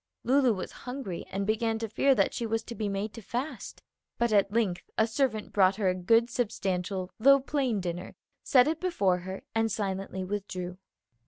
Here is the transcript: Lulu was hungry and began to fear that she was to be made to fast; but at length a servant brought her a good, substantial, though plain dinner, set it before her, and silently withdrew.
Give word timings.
Lulu 0.23 0.51
was 0.55 0.71
hungry 0.89 1.25
and 1.29 1.45
began 1.45 1.77
to 1.77 1.87
fear 1.87 2.15
that 2.15 2.33
she 2.33 2.47
was 2.47 2.63
to 2.63 2.73
be 2.73 2.89
made 2.89 3.13
to 3.13 3.21
fast; 3.21 3.83
but 4.17 4.33
at 4.33 4.51
length 4.51 4.89
a 4.97 5.05
servant 5.05 5.53
brought 5.53 5.75
her 5.75 5.89
a 5.89 5.93
good, 5.93 6.27
substantial, 6.27 7.11
though 7.19 7.39
plain 7.39 7.79
dinner, 7.79 8.15
set 8.41 8.67
it 8.67 8.79
before 8.81 9.19
her, 9.19 9.43
and 9.53 9.71
silently 9.71 10.23
withdrew. 10.23 10.79